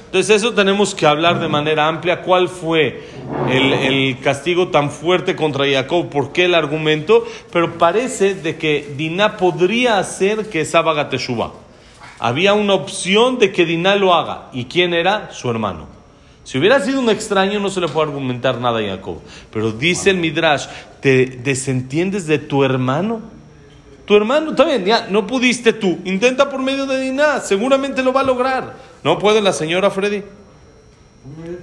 Entonces 0.06 0.36
eso 0.36 0.54
tenemos 0.54 0.94
que 0.94 1.06
hablar 1.06 1.38
de 1.38 1.48
manera 1.48 1.86
amplia. 1.86 2.22
¿Cuál 2.22 2.48
fue 2.48 3.02
el, 3.50 3.74
el, 3.74 4.18
castigo 4.20 4.68
tan 4.68 4.90
fuerte 4.90 5.36
contra 5.36 5.66
Jacob? 5.70 6.08
¿Por 6.08 6.32
qué 6.32 6.46
el 6.46 6.54
argumento? 6.54 7.26
Pero 7.52 7.76
parece 7.76 8.34
de 8.34 8.56
que 8.56 8.94
Diná 8.96 9.36
podría 9.36 9.98
hacer 9.98 10.48
que 10.48 10.62
esa 10.62 10.78
haga 10.78 11.10
teshuva. 11.10 11.52
Había 12.18 12.54
una 12.54 12.72
opción 12.72 13.38
de 13.38 13.52
que 13.52 13.66
Diná 13.66 13.96
lo 13.96 14.14
haga. 14.14 14.48
¿Y 14.54 14.64
quién 14.64 14.94
era? 14.94 15.30
Su 15.30 15.50
hermano. 15.50 15.97
Si 16.48 16.56
hubiera 16.56 16.80
sido 16.80 17.00
un 17.00 17.10
extraño 17.10 17.60
no 17.60 17.68
se 17.68 17.78
le 17.78 17.88
puede 17.88 18.08
argumentar 18.08 18.58
nada 18.58 18.78
a 18.78 18.82
Jacob. 18.82 19.20
Pero 19.52 19.70
dice 19.70 20.08
el 20.08 20.16
Midrash, 20.16 20.64
¿te 20.98 21.26
desentiendes 21.26 22.26
de 22.26 22.38
tu 22.38 22.64
hermano? 22.64 23.20
Tu 24.06 24.16
hermano, 24.16 24.52
está 24.52 24.64
bien, 24.64 24.82
ya, 24.82 25.08
no 25.10 25.26
pudiste 25.26 25.74
tú. 25.74 25.98
Intenta 26.06 26.48
por 26.48 26.62
medio 26.62 26.86
de 26.86 27.02
Diná, 27.02 27.40
seguramente 27.40 28.02
lo 28.02 28.14
va 28.14 28.22
a 28.22 28.24
lograr. 28.24 28.76
¿No 29.04 29.18
puede 29.18 29.42
la 29.42 29.52
señora 29.52 29.90
Freddy? 29.90 30.22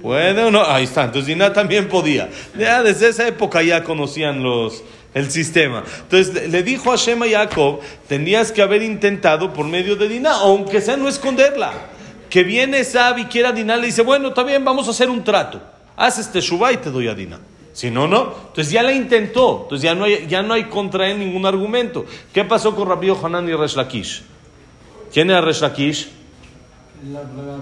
¿Puede 0.02 0.44
o 0.44 0.52
no? 0.52 0.64
Ahí 0.64 0.84
está. 0.84 1.02
Entonces 1.02 1.26
Diná 1.26 1.52
también 1.52 1.88
podía. 1.88 2.30
Ya 2.56 2.84
desde 2.84 3.08
esa 3.08 3.26
época 3.26 3.64
ya 3.64 3.82
conocían 3.82 4.40
los, 4.44 4.84
el 5.14 5.32
sistema. 5.32 5.82
Entonces 6.02 6.48
le 6.48 6.62
dijo 6.62 6.92
a 6.92 6.96
Shema 6.96 7.26
Jacob, 7.28 7.80
tendrías 8.06 8.52
que 8.52 8.62
haber 8.62 8.84
intentado 8.84 9.52
por 9.52 9.66
medio 9.66 9.96
de 9.96 10.06
Diná, 10.08 10.30
aunque 10.30 10.80
sea 10.80 10.96
no 10.96 11.08
esconderla. 11.08 11.95
Que 12.30 12.44
viene 12.44 12.82
Sab 12.84 13.18
y 13.18 13.24
quiera 13.26 13.52
Diná, 13.52 13.76
le 13.76 13.86
dice, 13.86 14.02
bueno, 14.02 14.28
está 14.28 14.42
bien, 14.42 14.64
vamos 14.64 14.88
a 14.88 14.90
hacer 14.90 15.08
un 15.10 15.22
trato. 15.22 15.60
Haz 15.96 16.18
este 16.18 16.40
Shubá 16.40 16.72
y 16.72 16.78
te 16.78 16.90
doy 16.90 17.08
a 17.08 17.14
Diná. 17.14 17.38
Si 17.72 17.90
no, 17.90 18.08
no. 18.08 18.32
Entonces 18.48 18.70
ya 18.70 18.82
la 18.82 18.92
intentó. 18.92 19.60
Entonces 19.64 19.82
ya 19.82 19.94
no 19.94 20.04
hay, 20.04 20.26
ya 20.26 20.42
no 20.42 20.54
hay 20.54 20.64
contra 20.64 21.08
él 21.08 21.18
ningún 21.18 21.44
argumento. 21.44 22.06
¿Qué 22.32 22.44
pasó 22.44 22.74
con 22.74 22.88
Rabbi 22.88 23.10
Hanan 23.10 23.48
y 23.48 23.54
Resh 23.54 23.76
Lakish? 23.76 24.22
¿Quién 25.12 25.30
era 25.30 25.42
Resh 25.42 25.60
Lakish? 25.60 26.08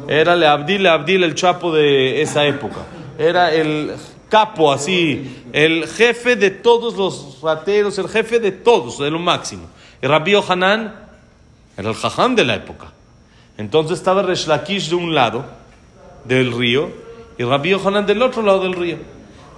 Era 0.06 0.37
le 0.37 0.47
Abdil, 0.47 1.25
el 1.25 1.35
chapo 1.35 1.73
de 1.73 2.23
esa 2.23 2.44
época. 2.47 2.87
Era 3.18 3.52
el 3.52 3.92
capo 4.28 4.73
así, 4.73 5.44
el 5.52 5.87
jefe 5.87 6.37
de 6.37 6.50
todos 6.50 6.94
los 6.94 7.40
rateros, 7.42 7.99
el 7.99 8.09
jefe 8.09 8.38
de 8.38 8.52
todos, 8.52 8.99
de 8.99 9.11
lo 9.11 9.18
máximo. 9.18 9.66
Y 10.00 10.06
Rabbi 10.06 10.35
Hanan 10.49 10.94
era 11.76 11.88
el 11.88 11.94
jajam 11.94 12.35
de 12.37 12.44
la 12.44 12.54
época. 12.54 12.92
Entonces 13.56 13.99
estaba 13.99 14.23
Resh 14.23 14.46
Lakish 14.46 14.88
de 14.88 14.96
un 14.96 15.14
lado 15.14 15.44
del 16.25 16.52
río 16.52 16.90
y 17.38 17.44
Rabbi 17.44 17.73
Hanan 17.73 18.06
del 18.06 18.23
otro 18.23 18.42
lado 18.42 18.62
del 18.62 18.75
río. 18.75 18.96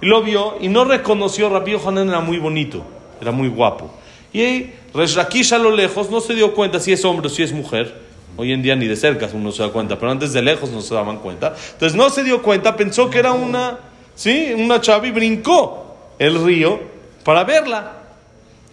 Y 0.01 0.05
lo 0.05 0.21
vio 0.21 0.57
y 0.61 0.67
no 0.67 0.85
reconoció, 0.85 1.49
Rabbi 1.49 1.75
Hanan 1.83 2.09
era 2.09 2.19
muy 2.19 2.37
bonito, 2.37 2.83
era 3.19 3.31
muy 3.31 3.47
guapo. 3.47 3.91
Y 4.31 4.67
Resh 4.93 5.15
Lakish 5.15 5.53
a 5.53 5.57
lo 5.57 5.71
lejos 5.71 6.11
no 6.11 6.21
se 6.21 6.35
dio 6.35 6.53
cuenta 6.53 6.79
si 6.79 6.91
es 6.91 7.03
hombre 7.05 7.27
o 7.27 7.29
si 7.29 7.43
es 7.43 7.51
mujer. 7.51 8.07
Hoy 8.35 8.51
en 8.51 8.61
día 8.61 8.75
ni 8.75 8.85
de 8.85 8.95
cerca 8.95 9.27
uno 9.33 9.51
se 9.51 9.63
da 9.63 9.69
cuenta, 9.69 9.97
pero 9.97 10.11
antes 10.11 10.31
de 10.31 10.43
lejos 10.43 10.69
no 10.69 10.81
se 10.81 10.93
daban 10.93 11.17
cuenta. 11.17 11.55
Entonces 11.73 11.95
no 11.95 12.09
se 12.11 12.23
dio 12.23 12.43
cuenta, 12.43 12.75
pensó 12.75 13.09
que 13.09 13.17
era 13.17 13.31
una, 13.31 13.79
¿sí? 14.13 14.53
Una 14.55 14.79
chava 14.79 15.07
y 15.07 15.11
brincó 15.11 16.13
el 16.19 16.43
río 16.43 16.79
para 17.23 17.43
verla. 17.43 17.93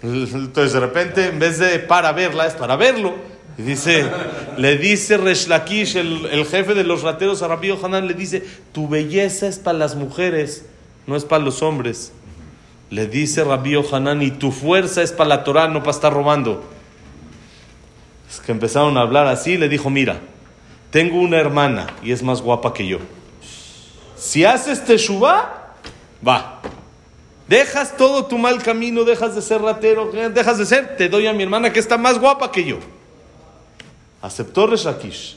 Entonces 0.03 0.75
de 0.75 0.81
repente, 0.81 1.29
en 1.29 1.39
vez 1.39 1.59
de 1.59 1.79
para 1.79 2.13
verla, 2.13 2.47
es 2.47 2.53
para 2.53 2.77
verlo. 2.77 3.15
Dice, 3.57 4.05
le 4.57 4.79
dice 4.79 5.17
Resh 5.17 5.47
Lakish, 5.47 5.97
el, 5.97 6.27
el, 6.27 6.45
jefe 6.45 6.75
de 6.75 6.83
los 6.83 7.03
rateros 7.03 7.43
a 7.43 7.49
Rabbi 7.49 7.71
Hanan, 7.71 8.09
le 8.09 8.15
dice, 8.15 8.43
tu 8.73 8.89
belleza 8.89 9.47
es 9.47 9.59
para 9.59 9.79
las 9.79 9.95
mujeres, 9.95 10.67
no 11.07 11.15
es 11.15 11.25
para 11.25 11.45
los 11.45 11.63
hombres. 11.63 12.13
Le 12.91 13.07
dice 13.07 13.45
Rabbi 13.45 13.77
Hanan, 13.93 14.23
y 14.23 14.33
tu 14.33 14.51
fuerza 14.51 15.03
es 15.03 15.13
para 15.13 15.29
la 15.29 15.45
Torah, 15.45 15.69
no 15.69 15.81
para 15.81 15.93
estar 15.93 16.13
robando 16.13 16.75
que 18.41 18.53
empezaron 18.53 18.97
a 18.97 19.03
hablar 19.03 19.27
así, 19.27 19.57
le 19.57 19.69
dijo, 19.69 19.91
mira, 19.91 20.21
tengo 20.91 21.19
una 21.19 21.39
hermana 21.39 21.87
y 22.03 22.13
es 22.13 22.23
más 22.23 22.41
guapa 22.41 22.73
que 22.73 22.87
yo. 22.87 22.99
Si 24.17 24.45
haces 24.45 24.85
teshuva, 24.85 25.75
va. 26.27 26.61
Dejas 27.49 27.97
todo 27.97 28.25
tu 28.27 28.39
mal 28.39 28.63
camino, 28.63 29.05
dejas 29.05 29.35
de 29.35 29.43
ser 29.43 29.61
ratero, 29.61 30.11
dejas 30.11 30.59
de 30.59 30.67
ser, 30.67 30.97
te 30.97 31.09
doy 31.09 31.27
a 31.27 31.33
mi 31.33 31.43
hermana 31.43 31.73
que 31.73 31.79
está 31.79 31.99
más 31.99 32.19
guapa 32.19 32.51
que 32.51 32.65
yo. 32.65 32.79
Aceptó 34.25 34.67
Reshakish 34.67 35.37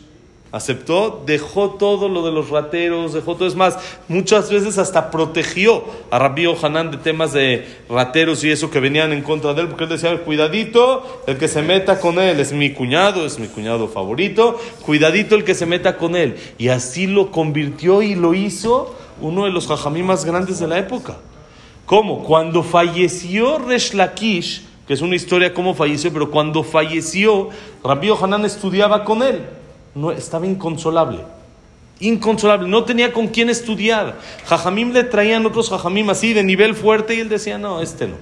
aceptó, 0.51 1.23
dejó 1.25 1.71
todo 1.71 2.07
lo 2.07 2.25
de 2.25 2.31
los 2.31 2.49
rateros, 2.49 3.13
dejó 3.13 3.35
todo. 3.35 3.47
Es 3.47 3.55
más, 3.55 3.77
muchas 4.07 4.49
veces 4.49 4.77
hasta 4.77 5.11
protegió 5.11 5.83
a 6.09 6.19
Rabbi 6.19 6.45
Hanan 6.61 6.91
de 6.91 6.97
temas 6.97 7.33
de 7.33 7.67
rateros 7.89 8.43
y 8.43 8.51
eso 8.51 8.71
que 8.71 8.79
venían 8.79 9.11
en 9.11 9.21
contra 9.21 9.53
de 9.53 9.61
él, 9.61 9.67
porque 9.67 9.83
él 9.83 9.89
decía, 9.89 10.17
cuidadito, 10.23 11.23
el 11.27 11.37
que 11.37 11.47
se 11.47 11.61
meta 11.61 11.99
con 11.99 12.19
él 12.19 12.39
es 12.39 12.53
mi 12.53 12.71
cuñado, 12.71 13.25
es 13.25 13.39
mi 13.39 13.47
cuñado 13.47 13.87
favorito, 13.87 14.59
cuidadito 14.85 15.35
el 15.35 15.43
que 15.43 15.53
se 15.55 15.65
meta 15.65 15.97
con 15.97 16.15
él. 16.15 16.37
Y 16.57 16.69
así 16.69 17.07
lo 17.07 17.31
convirtió 17.31 18.01
y 18.01 18.15
lo 18.15 18.33
hizo 18.33 18.95
uno 19.19 19.45
de 19.45 19.51
los 19.51 19.67
jajamí 19.67 20.03
más 20.03 20.25
grandes 20.25 20.59
de 20.59 20.67
la 20.67 20.79
época. 20.79 21.17
¿Cómo? 21.85 22.23
Cuando 22.23 22.63
falleció 22.63 23.59
Resh 23.59 23.93
Lakish, 23.93 24.63
que 24.87 24.93
es 24.93 25.01
una 25.01 25.15
historia 25.15 25.53
cómo 25.53 25.73
falleció, 25.75 26.11
pero 26.13 26.31
cuando 26.31 26.63
falleció, 26.63 27.49
Rabbi 27.83 28.09
Hanan 28.09 28.45
estudiaba 28.45 29.03
con 29.03 29.21
él 29.21 29.41
no, 29.97 30.11
estaba 30.11 30.45
inconsolable. 30.45 31.19
Inconsolable, 31.99 32.69
no 32.69 32.83
tenía 32.83 33.11
con 33.11 33.27
quién 33.27 33.49
estudiar. 33.49 34.19
Jajamim 34.45 34.93
le 34.93 35.03
traían 35.03 35.45
otros 35.45 35.69
jajamim 35.69 36.09
así 36.11 36.33
de 36.33 36.43
nivel 36.43 36.75
fuerte 36.75 37.15
y 37.15 37.19
él 37.19 37.29
decía, 37.29 37.57
no, 37.57 37.81
este 37.81 38.07
no. 38.07 38.15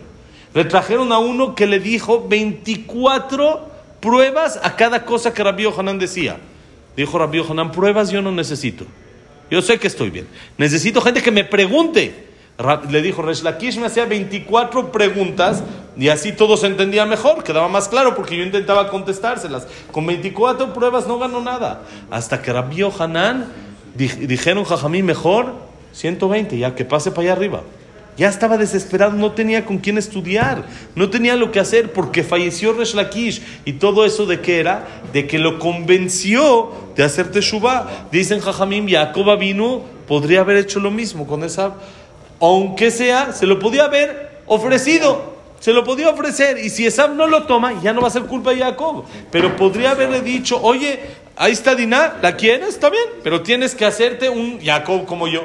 Le 0.54 0.64
trajeron 0.64 1.12
a 1.12 1.20
uno 1.20 1.54
que 1.54 1.68
le 1.68 1.80
dijo 1.80 2.26
24 2.28 3.70
pruebas 4.00 4.58
a 4.64 4.78
cada 4.78 5.04
cosa 5.04 5.34
que 5.34 5.44
Rabbi 5.44 5.66
Hanan 5.66 6.00
decía. 6.00 6.38
Dijo 6.96 7.18
Rabbi 7.18 7.44
Hanan, 7.48 7.74
pruebas 7.74 8.10
yo 8.10 8.22
no 8.22 8.32
necesito. 8.32 8.86
Yo 9.52 9.62
sé 9.62 9.78
que 9.78 9.88
estoy 9.88 10.10
bien. 10.10 10.28
Necesito 10.58 11.02
gente 11.02 11.22
que 11.22 11.32
me 11.32 11.44
pregunte. 11.44 12.25
Le 12.90 13.02
dijo, 13.02 13.22
Resh 13.22 13.44
Lakish 13.44 13.78
me 13.78 13.88
hacía 13.88 14.06
24 14.06 14.92
preguntas 14.92 15.62
y 15.98 16.08
así 16.08 16.32
todo 16.32 16.56
se 16.56 16.68
entendía 16.68 17.06
mejor, 17.06 17.44
quedaba 17.44 17.68
más 17.68 17.90
claro 17.90 18.16
porque 18.16 18.38
yo 18.38 18.44
intentaba 18.44 18.90
contestárselas. 18.90 19.68
Con 19.92 20.06
24 20.06 20.74
pruebas 20.74 21.06
no 21.08 21.20
ganó 21.20 21.42
nada. 21.42 21.82
Hasta 22.10 22.42
que 22.42 22.54
Rabbi 22.54 22.82
Hanan 22.98 23.48
dijeron, 23.96 24.64
Jajamí, 24.64 25.04
mejor 25.04 25.54
120, 25.92 26.58
ya 26.58 26.76
que 26.76 26.86
pase 26.86 27.12
para 27.12 27.24
allá 27.24 27.34
arriba. 27.34 27.62
Ya 28.18 28.30
estaba 28.30 28.58
desesperado, 28.58 29.12
no 29.12 29.34
tenía 29.34 29.66
con 29.66 29.80
quién 29.80 29.98
estudiar, 29.98 30.64
no 30.96 31.10
tenía 31.10 31.36
lo 31.36 31.52
que 31.52 31.60
hacer 31.60 31.92
porque 31.92 32.24
falleció 32.24 32.72
Resh 32.72 32.94
Lakish. 32.94 33.42
¿Y 33.66 33.74
todo 33.74 34.06
eso 34.06 34.26
de 34.26 34.40
qué 34.40 34.62
era? 34.62 34.88
De 35.12 35.28
que 35.28 35.38
lo 35.40 35.60
convenció 35.60 36.72
de 36.96 37.04
hacer 37.04 37.32
Teshuvah. 37.32 38.08
Dicen 38.14 38.40
Jajamim, 38.40 38.88
Jacob 38.90 39.38
vino, 39.38 39.82
podría 40.08 40.42
haber 40.42 40.56
hecho 40.56 40.80
lo 40.80 40.92
mismo 40.92 41.28
con 41.28 41.44
esa 41.44 41.76
aunque 42.40 42.92
sea, 42.92 43.34
se 43.34 43.46
lo 43.46 43.60
podía 43.60 43.86
haber 43.86 44.42
ofrecido. 44.46 45.36
Se 45.60 45.74
lo 45.74 45.84
podía 45.84 46.10
ofrecer. 46.10 46.58
Y 46.60 46.70
si 46.70 46.86
Esab 46.86 47.14
no 47.14 47.28
lo 47.28 47.44
toma, 47.44 47.82
ya 47.82 47.94
no 47.94 48.02
va 48.02 48.08
a 48.08 48.12
ser 48.12 48.24
culpa 48.24 48.52
de 48.52 48.58
Jacob. 48.58 49.06
Pero 49.32 49.56
podría 49.56 49.92
haberle 49.92 50.22
dicho, 50.22 50.62
oye, 50.62 51.00
ahí 51.36 51.54
está 51.54 51.76
Diná, 51.76 52.18
¿la 52.22 52.36
quieres? 52.36 52.70
Está 52.70 52.90
bien. 52.90 53.06
Pero 53.24 53.42
tienes 53.42 53.74
que 53.74 53.86
hacerte 53.86 54.30
un 54.30 54.60
Jacob 54.62 55.06
como 55.06 55.28
yo. 55.28 55.44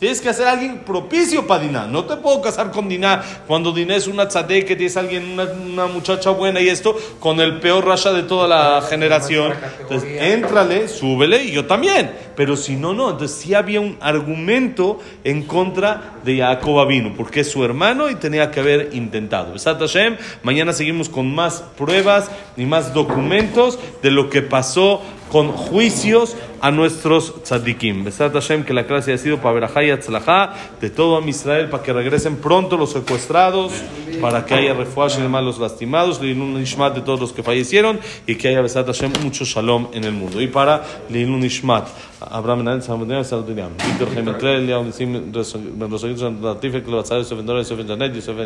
Tienes 0.00 0.22
que 0.22 0.30
hacer 0.30 0.48
alguien 0.48 0.78
propicio 0.78 1.46
para 1.46 1.62
Diná. 1.62 1.86
No 1.86 2.06
te 2.06 2.16
puedo 2.16 2.40
casar 2.40 2.70
con 2.70 2.88
Diná 2.88 3.22
cuando 3.46 3.70
Diná 3.70 3.96
es 3.96 4.06
una 4.06 4.26
tzadé 4.26 4.64
que 4.64 4.74
tienes 4.74 4.96
alguien, 4.96 5.28
una, 5.32 5.44
una, 5.44 5.86
muchacha 5.88 6.30
buena 6.30 6.58
y 6.62 6.70
esto, 6.70 6.96
con 7.20 7.38
el 7.38 7.60
peor 7.60 7.86
rasha 7.86 8.10
de 8.10 8.22
toda 8.22 8.48
la 8.48 8.80
generación. 8.80 9.52
Entonces, 9.78 10.22
éntrale, 10.22 10.88
súbele 10.88 11.44
y 11.44 11.52
yo 11.52 11.66
también. 11.66 12.10
Pero 12.34 12.56
si 12.56 12.76
no, 12.76 12.94
no. 12.94 13.10
Entonces, 13.10 13.36
sí 13.36 13.52
había 13.52 13.80
un 13.80 13.98
argumento 14.00 14.98
en 15.22 15.42
contra 15.42 16.14
de 16.24 16.38
Jacob 16.38 16.80
Avinu, 16.80 17.14
porque 17.14 17.40
es 17.40 17.50
su 17.50 17.62
hermano 17.62 18.08
y 18.08 18.14
tenía 18.14 18.50
que 18.50 18.60
haber 18.60 18.90
intentado. 18.94 19.52
Hashem, 19.62 20.16
mañana 20.42 20.72
seguimos 20.72 21.10
con 21.10 21.34
más 21.34 21.62
pruebas 21.76 22.30
y 22.56 22.64
más 22.64 22.94
documentos 22.94 23.78
de 24.02 24.10
lo 24.10 24.30
que 24.30 24.40
pasó 24.40 25.02
con 25.30 25.52
juicios 25.52 26.36
a 26.60 26.70
nuestros 26.70 27.42
tzadikim. 27.44 28.04
Besat 28.04 28.32
Hashem, 28.32 28.64
que 28.64 28.74
la 28.74 28.86
clase 28.86 29.12
haya 29.12 29.22
sido 29.22 29.38
para 29.38 29.54
Berajá 29.54 29.84
y 29.84 29.90
Atzlajá, 29.90 30.54
de 30.80 30.90
todo 30.90 31.18
a 31.18 31.28
Israel, 31.28 31.70
para 31.70 31.82
que 31.82 31.92
regresen 31.92 32.36
pronto 32.36 32.76
los 32.76 32.92
secuestrados, 32.92 33.72
para 34.20 34.44
que 34.44 34.54
haya 34.54 34.74
refuaje 34.74 35.22
de 35.22 35.28
los 35.28 35.58
lastimados, 35.58 36.20
un 36.20 36.60
Ishmat 36.60 36.94
de 36.94 37.00
todos 37.00 37.20
los 37.20 37.32
que 37.32 37.42
fallecieron, 37.42 38.00
y 38.26 38.34
que 38.34 38.48
haya 38.48 38.60
Besat 38.60 38.86
Hashem 38.86 39.12
mucho 39.22 39.44
shalom 39.44 39.88
en 39.92 40.04
el 40.04 40.12
mundo. 40.12 40.40
Y 40.40 40.48
para 40.48 40.82
Lilun 41.08 41.44
Ishmat, 41.44 41.86
Abraham 42.20 42.58
Menal, 42.58 42.82
Samuel, 42.82 43.24
Saludiniam, 43.24 43.70
Víctor 43.76 44.12
Gemetrel, 44.12 44.66
Liao 44.66 44.84
Nisim, 44.84 45.32
Rosaguitos, 45.32 46.32
Latifek, 46.42 46.86
Levatzar, 46.86 47.18
Yosef 47.18 47.38
Ben 47.38 47.46
Dora, 47.46 47.60
Yosef 47.60 47.78
Ben 47.78 47.86
Janet, 47.86 48.14
Yosef 48.14 48.36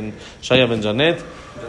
Shaya 0.43 0.67
Ben 0.69 0.83
Janet, 0.83 1.25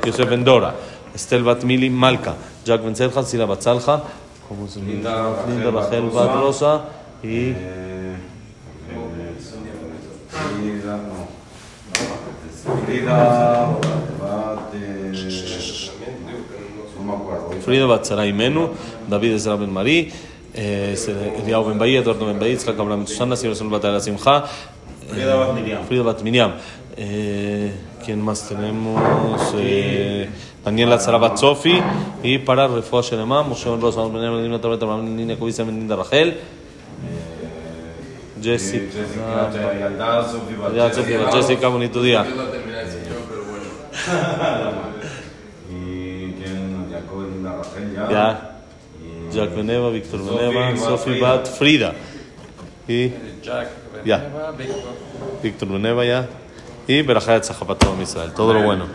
Yosef 0.05 0.29
Ben 0.29 0.43
Dora, 0.43 0.75
Estel 1.15 1.43
Bat 1.43 1.63
Mili 1.63 1.89
Malka, 1.89 2.36
Jack 2.65 2.84
Ben 2.84 2.93
Zelja, 2.93 3.24
Sila 3.24 3.48
Batzalja, 3.48 4.03
como 4.47 4.67
se 4.67 4.79
Linda 4.81 5.33
Linda 5.47 5.71
Rachel 5.71 6.03
Rachel 6.03 6.09
Bat 6.11 6.27
Bat 6.27 6.35
Rosa 6.41 6.85
y 7.23 7.49
Eh, 7.49 8.15
Frida, 10.29 10.97
no. 10.97 11.27
Frida, 12.85 13.77
Bat, 14.21 14.73
eh, 14.73 15.11
no 16.97 17.03
me 17.03 17.13
acuerdo. 17.13 17.51
Frida 17.61 17.85
Bat 17.85 18.05
Sarai 18.05 18.33
Menu, 18.33 18.69
David 19.07 19.33
Ezra 19.33 19.55
Ben 19.55 19.71
Marí, 19.71 20.11
eh, 20.53 20.95
Eliao 21.41 21.63
Ben 21.65 21.77
Bahía, 21.77 21.99
Eduardo 21.99 22.25
Ben 22.25 22.39
Bahía, 22.39 22.53
Itzhak 22.53 22.77
Abraham 22.79 23.05
Susana, 23.07 23.35
Sir 23.35 23.49
Rasul 23.49 23.69
Bat 23.69 23.85
Ara 23.85 23.99
Simcha, 23.99 24.45
Frida 25.09 25.35
Bat 25.35 25.53
Miriam. 25.55 25.83
Frida 25.85 26.03
Bat 26.03 26.21
Miriam. 26.23 26.51
Eh, 26.97 27.71
¿Quién 28.05 28.21
más 28.21 28.47
Eh, 30.25 30.29
Daniela 30.63 31.00
Zarabat 31.00 31.38
Sofi. 31.38 31.82
Y 32.24 32.38
para 32.39 32.67
Refuah 32.67 33.01
Shelema, 33.01 33.44
Moshe 33.44 33.70
Ben 33.70 33.82
Rosa, 33.82 34.01
Ben 34.03 34.13
Nina 34.13 34.41
Nina 34.41 34.60
Tablet, 34.60 34.82
Abraham 34.84 35.15
Nina 35.15 35.36
Kubisa, 35.36 35.63
Ben 35.63 35.75
Linda 35.75 35.96
Rachel, 35.96 36.38
Jessica. 38.41 38.86
Jessica, 38.94 40.24
Sofía, 40.94 41.32
Jessica, 41.32 41.67
bonito 41.67 42.01
día. 42.01 42.25
Y 45.72 46.34
quién, 46.34 46.88
Jacob, 46.91 47.22
Linda 47.32 47.55
Rachel, 47.58 47.94
ya. 48.12 48.51
Jack 49.32 49.55
Beneva, 49.55 49.89
Víctor 49.89 50.20
Beneva, 50.24 50.98
Frida. 50.98 51.27
Bat 51.27 51.48
Frida. 51.48 51.94
Y 52.88 53.10
Jack, 53.41 53.70
Ya. 54.05 54.17
Beneva, 54.20 54.51
Víctor. 55.41 55.67
Beneva 55.70 56.05
ya. 56.05 56.27
Y 56.88 57.01
Berajá 57.01 57.39
de 57.39 58.03
Israel. 58.03 58.32
Todo 58.36 58.53
lo 58.53 58.62
bueno. 58.63 58.86